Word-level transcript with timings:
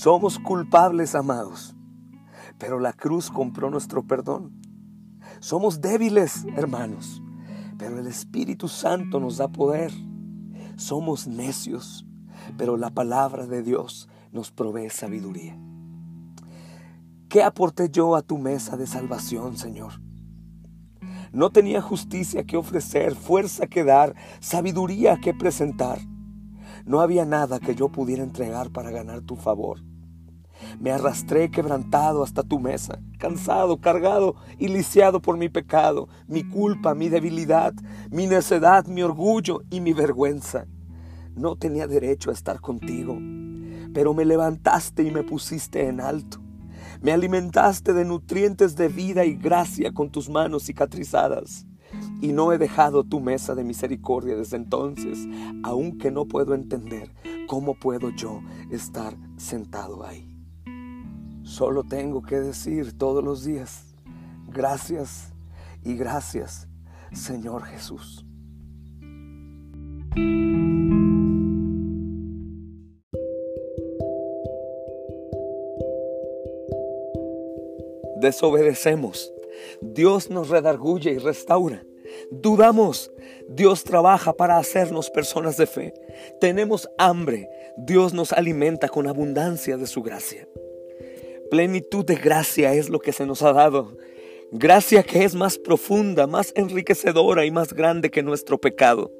Somos 0.00 0.38
culpables, 0.38 1.16
amados, 1.16 1.74
pero 2.56 2.78
la 2.78 2.92
cruz 2.92 3.32
compró 3.32 3.68
nuestro 3.68 4.06
perdón. 4.06 4.52
Somos 5.40 5.80
débiles, 5.80 6.46
hermanos, 6.54 7.20
pero 7.78 7.98
el 7.98 8.06
Espíritu 8.06 8.68
Santo 8.68 9.18
nos 9.18 9.38
da 9.38 9.48
poder. 9.48 9.90
Somos 10.76 11.26
necios, 11.26 12.06
pero 12.56 12.76
la 12.76 12.90
palabra 12.90 13.48
de 13.48 13.64
Dios 13.64 14.08
nos 14.30 14.52
provee 14.52 14.88
sabiduría. 14.88 15.58
¿Qué 17.28 17.42
aporté 17.42 17.90
yo 17.90 18.14
a 18.14 18.22
tu 18.22 18.38
mesa 18.38 18.76
de 18.76 18.86
salvación, 18.86 19.56
Señor? 19.56 19.94
No 21.32 21.50
tenía 21.50 21.82
justicia 21.82 22.44
que 22.44 22.56
ofrecer, 22.56 23.16
fuerza 23.16 23.66
que 23.66 23.82
dar, 23.82 24.14
sabiduría 24.38 25.16
que 25.16 25.34
presentar. 25.34 25.98
No 26.88 27.02
había 27.02 27.26
nada 27.26 27.60
que 27.60 27.74
yo 27.74 27.90
pudiera 27.90 28.22
entregar 28.22 28.70
para 28.70 28.90
ganar 28.90 29.20
tu 29.20 29.36
favor. 29.36 29.82
Me 30.80 30.90
arrastré 30.90 31.50
quebrantado 31.50 32.22
hasta 32.22 32.42
tu 32.42 32.58
mesa, 32.58 32.98
cansado, 33.18 33.78
cargado 33.78 34.36
y 34.58 34.68
lisiado 34.68 35.20
por 35.20 35.36
mi 35.36 35.50
pecado, 35.50 36.08
mi 36.26 36.48
culpa, 36.48 36.94
mi 36.94 37.10
debilidad, 37.10 37.74
mi 38.10 38.26
necedad, 38.26 38.86
mi 38.86 39.02
orgullo 39.02 39.60
y 39.68 39.82
mi 39.82 39.92
vergüenza. 39.92 40.66
No 41.36 41.56
tenía 41.56 41.86
derecho 41.86 42.30
a 42.30 42.32
estar 42.32 42.62
contigo, 42.62 43.18
pero 43.92 44.14
me 44.14 44.24
levantaste 44.24 45.02
y 45.02 45.10
me 45.10 45.24
pusiste 45.24 45.88
en 45.88 46.00
alto. 46.00 46.40
Me 47.02 47.12
alimentaste 47.12 47.92
de 47.92 48.06
nutrientes 48.06 48.76
de 48.76 48.88
vida 48.88 49.26
y 49.26 49.34
gracia 49.34 49.92
con 49.92 50.10
tus 50.10 50.30
manos 50.30 50.64
cicatrizadas. 50.64 51.67
Y 52.20 52.32
no 52.32 52.52
he 52.52 52.58
dejado 52.58 53.04
tu 53.04 53.20
mesa 53.20 53.54
de 53.54 53.64
misericordia 53.64 54.36
desde 54.36 54.56
entonces, 54.56 55.26
aunque 55.62 56.10
no 56.10 56.26
puedo 56.26 56.54
entender 56.54 57.12
cómo 57.46 57.74
puedo 57.74 58.10
yo 58.10 58.40
estar 58.70 59.16
sentado 59.36 60.04
ahí. 60.04 60.28
Solo 61.42 61.84
tengo 61.84 62.22
que 62.22 62.40
decir 62.40 62.96
todos 62.98 63.24
los 63.24 63.44
días, 63.44 63.94
gracias 64.48 65.32
y 65.82 65.94
gracias, 65.94 66.68
Señor 67.12 67.64
Jesús. 67.64 68.24
Desobedecemos. 78.20 79.32
Dios 79.80 80.28
nos 80.30 80.48
redarguye 80.48 81.12
y 81.12 81.18
restaura. 81.18 81.82
Dudamos. 82.30 83.10
Dios 83.48 83.84
trabaja 83.84 84.32
para 84.32 84.58
hacernos 84.58 85.10
personas 85.10 85.56
de 85.56 85.66
fe. 85.66 85.94
Tenemos 86.40 86.88
hambre. 86.98 87.48
Dios 87.76 88.12
nos 88.12 88.32
alimenta 88.32 88.88
con 88.88 89.06
abundancia 89.06 89.76
de 89.76 89.86
su 89.86 90.02
gracia. 90.02 90.48
Plenitud 91.50 92.04
de 92.04 92.16
gracia 92.16 92.74
es 92.74 92.90
lo 92.90 92.98
que 92.98 93.12
se 93.12 93.26
nos 93.26 93.42
ha 93.42 93.52
dado. 93.52 93.96
Gracia 94.50 95.02
que 95.02 95.24
es 95.24 95.34
más 95.34 95.58
profunda, 95.58 96.26
más 96.26 96.52
enriquecedora 96.56 97.44
y 97.44 97.50
más 97.50 97.72
grande 97.72 98.10
que 98.10 98.22
nuestro 98.22 98.58
pecado. 98.58 99.12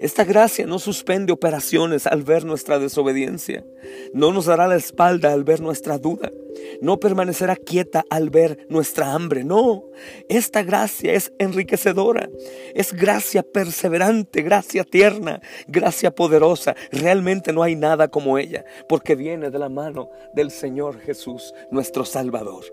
Esta 0.00 0.24
gracia 0.24 0.66
no 0.66 0.78
suspende 0.78 1.32
operaciones 1.32 2.06
al 2.06 2.22
ver 2.22 2.44
nuestra 2.44 2.78
desobediencia, 2.78 3.64
no 4.12 4.32
nos 4.32 4.46
dará 4.46 4.66
la 4.66 4.76
espalda 4.76 5.32
al 5.32 5.44
ver 5.44 5.60
nuestra 5.60 5.98
duda, 5.98 6.32
no 6.80 6.98
permanecerá 7.00 7.56
quieta 7.56 8.04
al 8.10 8.30
ver 8.30 8.66
nuestra 8.68 9.12
hambre, 9.12 9.44
no, 9.44 9.84
esta 10.28 10.62
gracia 10.62 11.12
es 11.14 11.32
enriquecedora, 11.38 12.28
es 12.74 12.92
gracia 12.92 13.42
perseverante, 13.42 14.42
gracia 14.42 14.84
tierna, 14.84 15.40
gracia 15.68 16.14
poderosa, 16.14 16.74
realmente 16.90 17.52
no 17.52 17.62
hay 17.62 17.76
nada 17.76 18.08
como 18.08 18.38
ella, 18.38 18.64
porque 18.88 19.14
viene 19.14 19.50
de 19.50 19.58
la 19.58 19.68
mano 19.68 20.10
del 20.34 20.50
Señor 20.50 21.00
Jesús, 21.00 21.54
nuestro 21.70 22.04
Salvador. 22.04 22.64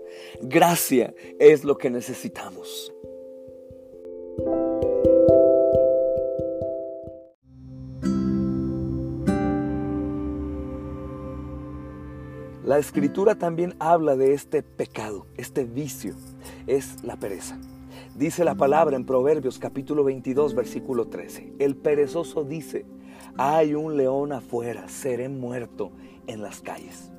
Gracia 0.42 1.14
es 1.38 1.64
lo 1.64 1.78
que 1.78 1.90
necesitamos. 1.90 2.92
La 12.72 12.78
escritura 12.78 13.34
también 13.34 13.74
habla 13.80 14.16
de 14.16 14.32
este 14.32 14.62
pecado, 14.62 15.26
este 15.36 15.64
vicio, 15.64 16.14
es 16.66 17.04
la 17.04 17.16
pereza. 17.16 17.58
Dice 18.14 18.44
la 18.44 18.54
palabra 18.54 18.96
en 18.96 19.04
Proverbios 19.04 19.58
capítulo 19.58 20.04
22, 20.04 20.54
versículo 20.54 21.06
13. 21.08 21.52
El 21.58 21.76
perezoso 21.76 22.44
dice, 22.44 22.86
hay 23.36 23.74
un 23.74 23.98
león 23.98 24.32
afuera, 24.32 24.88
seré 24.88 25.28
muerto 25.28 25.92
en 26.26 26.40
las 26.40 26.62
calles. 26.62 27.12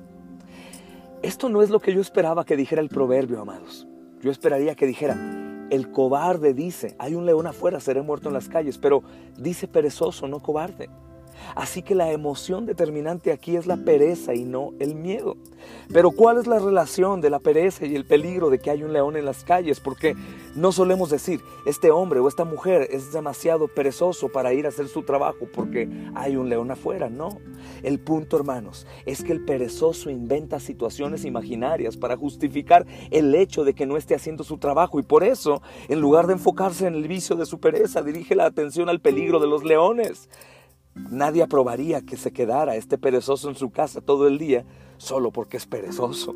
Esto 1.22 1.48
no 1.48 1.62
es 1.62 1.70
lo 1.70 1.78
que 1.78 1.94
yo 1.94 2.00
esperaba 2.00 2.44
que 2.44 2.56
dijera 2.56 2.82
el 2.82 2.88
proverbio, 2.88 3.40
amados. 3.40 3.86
Yo 4.22 4.32
esperaría 4.32 4.74
que 4.74 4.88
dijera, 4.88 5.16
el 5.70 5.92
cobarde 5.92 6.52
dice, 6.52 6.96
hay 6.98 7.14
un 7.14 7.26
león 7.26 7.46
afuera, 7.46 7.78
seré 7.78 8.02
muerto 8.02 8.26
en 8.26 8.34
las 8.34 8.48
calles, 8.48 8.76
pero 8.76 9.04
dice 9.38 9.68
perezoso, 9.68 10.26
no 10.26 10.40
cobarde. 10.40 10.90
Así 11.54 11.82
que 11.82 11.94
la 11.94 12.10
emoción 12.12 12.66
determinante 12.66 13.32
aquí 13.32 13.56
es 13.56 13.66
la 13.66 13.76
pereza 13.76 14.34
y 14.34 14.44
no 14.44 14.72
el 14.78 14.94
miedo. 14.94 15.36
Pero 15.92 16.10
¿cuál 16.10 16.38
es 16.38 16.46
la 16.46 16.58
relación 16.58 17.20
de 17.20 17.30
la 17.30 17.38
pereza 17.38 17.86
y 17.86 17.94
el 17.94 18.04
peligro 18.04 18.50
de 18.50 18.58
que 18.58 18.70
hay 18.70 18.82
un 18.82 18.92
león 18.92 19.16
en 19.16 19.24
las 19.24 19.44
calles? 19.44 19.80
Porque 19.80 20.14
no 20.54 20.72
solemos 20.72 21.10
decir, 21.10 21.40
este 21.66 21.90
hombre 21.90 22.20
o 22.20 22.28
esta 22.28 22.44
mujer 22.44 22.88
es 22.90 23.12
demasiado 23.12 23.68
perezoso 23.68 24.28
para 24.28 24.52
ir 24.52 24.66
a 24.66 24.68
hacer 24.70 24.88
su 24.88 25.02
trabajo 25.02 25.46
porque 25.52 25.88
hay 26.14 26.36
un 26.36 26.48
león 26.48 26.70
afuera. 26.70 27.08
No. 27.08 27.38
El 27.82 27.98
punto, 27.98 28.36
hermanos, 28.36 28.86
es 29.06 29.22
que 29.22 29.32
el 29.32 29.44
perezoso 29.44 30.10
inventa 30.10 30.60
situaciones 30.60 31.24
imaginarias 31.24 31.96
para 31.96 32.16
justificar 32.16 32.86
el 33.10 33.34
hecho 33.34 33.64
de 33.64 33.74
que 33.74 33.86
no 33.86 33.96
esté 33.96 34.14
haciendo 34.14 34.44
su 34.44 34.58
trabajo 34.58 34.98
y 34.98 35.02
por 35.02 35.24
eso, 35.24 35.62
en 35.88 36.00
lugar 36.00 36.26
de 36.26 36.34
enfocarse 36.34 36.86
en 36.86 36.94
el 36.94 37.08
vicio 37.08 37.36
de 37.36 37.46
su 37.46 37.58
pereza, 37.58 38.02
dirige 38.02 38.34
la 38.34 38.46
atención 38.46 38.88
al 38.88 39.00
peligro 39.00 39.38
de 39.38 39.46
los 39.46 39.64
leones. 39.64 40.28
Nadie 40.94 41.42
aprobaría 41.42 42.02
que 42.02 42.16
se 42.16 42.32
quedara 42.32 42.76
este 42.76 42.98
perezoso 42.98 43.48
en 43.48 43.56
su 43.56 43.70
casa 43.70 44.00
todo 44.00 44.28
el 44.28 44.38
día 44.38 44.64
solo 44.96 45.32
porque 45.32 45.56
es 45.56 45.66
perezoso. 45.66 46.34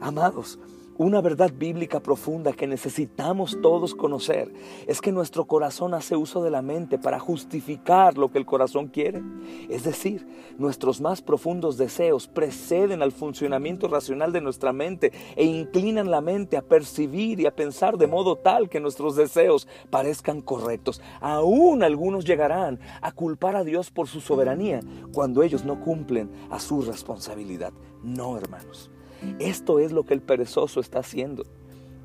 Amados, 0.00 0.58
una 0.98 1.20
verdad 1.20 1.52
bíblica 1.52 2.00
profunda 2.00 2.52
que 2.52 2.66
necesitamos 2.66 3.58
todos 3.60 3.94
conocer 3.94 4.52
es 4.86 5.00
que 5.00 5.12
nuestro 5.12 5.44
corazón 5.44 5.94
hace 5.94 6.16
uso 6.16 6.42
de 6.42 6.50
la 6.50 6.62
mente 6.62 6.98
para 6.98 7.18
justificar 7.18 8.16
lo 8.16 8.30
que 8.30 8.38
el 8.38 8.46
corazón 8.46 8.88
quiere. 8.88 9.22
Es 9.68 9.84
decir, 9.84 10.26
nuestros 10.58 11.00
más 11.00 11.20
profundos 11.20 11.76
deseos 11.76 12.28
preceden 12.28 13.02
al 13.02 13.12
funcionamiento 13.12 13.88
racional 13.88 14.32
de 14.32 14.40
nuestra 14.40 14.72
mente 14.72 15.12
e 15.36 15.44
inclinan 15.44 16.10
la 16.10 16.20
mente 16.20 16.56
a 16.56 16.62
percibir 16.62 17.40
y 17.40 17.46
a 17.46 17.54
pensar 17.54 17.98
de 17.98 18.06
modo 18.06 18.36
tal 18.36 18.68
que 18.68 18.80
nuestros 18.80 19.16
deseos 19.16 19.68
parezcan 19.90 20.40
correctos. 20.40 21.02
Aún 21.20 21.82
algunos 21.82 22.24
llegarán 22.24 22.80
a 23.02 23.12
culpar 23.12 23.56
a 23.56 23.64
Dios 23.64 23.90
por 23.90 24.08
su 24.08 24.20
soberanía 24.20 24.80
cuando 25.12 25.42
ellos 25.42 25.64
no 25.64 25.80
cumplen 25.80 26.30
a 26.50 26.58
su 26.58 26.82
responsabilidad. 26.82 27.72
No, 28.02 28.36
hermanos. 28.38 28.90
Esto 29.38 29.78
es 29.78 29.92
lo 29.92 30.04
que 30.04 30.14
el 30.14 30.22
perezoso 30.22 30.80
está 30.80 31.00
haciendo. 31.00 31.44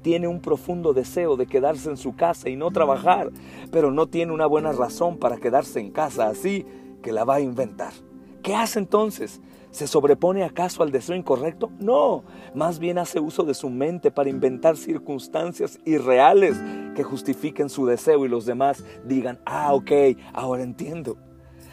Tiene 0.01 0.27
un 0.27 0.41
profundo 0.41 0.93
deseo 0.93 1.37
de 1.37 1.45
quedarse 1.45 1.89
en 1.89 1.97
su 1.97 2.15
casa 2.15 2.49
y 2.49 2.55
no 2.55 2.71
trabajar, 2.71 3.31
pero 3.71 3.91
no 3.91 4.07
tiene 4.07 4.31
una 4.31 4.47
buena 4.47 4.71
razón 4.71 5.17
para 5.17 5.37
quedarse 5.37 5.79
en 5.79 5.91
casa, 5.91 6.27
así 6.27 6.65
que 7.03 7.11
la 7.11 7.23
va 7.23 7.35
a 7.35 7.41
inventar. 7.41 7.93
¿Qué 8.41 8.55
hace 8.55 8.79
entonces? 8.79 9.41
¿Se 9.69 9.87
sobrepone 9.87 10.43
acaso 10.43 10.83
al 10.83 10.91
deseo 10.91 11.15
incorrecto? 11.15 11.71
No, 11.79 12.23
más 12.53 12.79
bien 12.79 12.97
hace 12.97 13.19
uso 13.19 13.43
de 13.43 13.53
su 13.53 13.69
mente 13.69 14.11
para 14.11 14.29
inventar 14.29 14.75
circunstancias 14.75 15.79
irreales 15.85 16.61
que 16.95 17.03
justifiquen 17.03 17.69
su 17.69 17.85
deseo 17.85 18.25
y 18.25 18.29
los 18.29 18.45
demás 18.45 18.83
digan, 19.05 19.39
ah, 19.45 19.73
ok, 19.73 19.91
ahora 20.33 20.63
entiendo. 20.63 21.17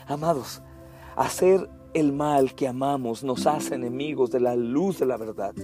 Amados, 0.07 0.63
hacer 1.17 1.69
el 1.95 2.13
mal 2.13 2.55
que 2.55 2.69
amamos 2.69 3.25
nos 3.25 3.47
hace 3.47 3.75
enemigos 3.75 4.31
de 4.31 4.41
la 4.41 4.57
luz 4.57 4.99
de 4.99 5.07
la 5.07 5.17
verdad. 5.17 5.55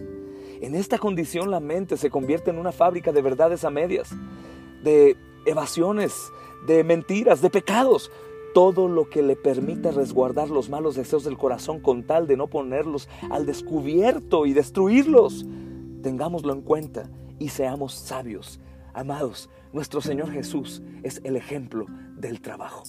En 0.60 0.74
esta 0.74 0.98
condición 0.98 1.50
la 1.50 1.60
mente 1.60 1.96
se 1.96 2.10
convierte 2.10 2.50
en 2.50 2.58
una 2.58 2.72
fábrica 2.72 3.12
de 3.12 3.22
verdades 3.22 3.64
a 3.64 3.70
medias, 3.70 4.10
de 4.82 5.16
evasiones, 5.46 6.32
de 6.66 6.84
mentiras, 6.84 7.42
de 7.42 7.50
pecados. 7.50 8.10
Todo 8.54 8.88
lo 8.88 9.10
que 9.10 9.22
le 9.22 9.34
permite 9.34 9.90
resguardar 9.90 10.48
los 10.48 10.70
malos 10.70 10.94
deseos 10.94 11.24
del 11.24 11.36
corazón 11.36 11.80
con 11.80 12.04
tal 12.04 12.26
de 12.28 12.36
no 12.36 12.46
ponerlos 12.46 13.08
al 13.30 13.46
descubierto 13.46 14.46
y 14.46 14.52
destruirlos. 14.52 15.44
Tengámoslo 16.02 16.52
en 16.52 16.62
cuenta 16.62 17.10
y 17.38 17.48
seamos 17.48 17.94
sabios. 17.94 18.60
Amados, 18.92 19.50
nuestro 19.72 20.00
Señor 20.00 20.30
Jesús 20.30 20.82
es 21.02 21.20
el 21.24 21.36
ejemplo 21.36 21.86
del 22.16 22.40
trabajo. 22.40 22.84